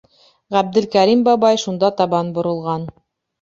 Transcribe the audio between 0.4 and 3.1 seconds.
Ғәбделкәрим бабай шунда табан боролған.